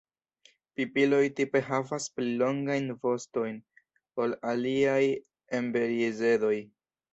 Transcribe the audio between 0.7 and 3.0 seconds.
Pipiloj tipe havas pli longajn